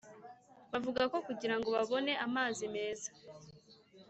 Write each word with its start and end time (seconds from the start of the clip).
Bavuga 0.71 1.01
ko 1.11 1.17
kugira 1.27 1.55
ngo 1.57 1.67
babone 1.75 2.11
amazi 2.25 2.63
meza 2.75 3.09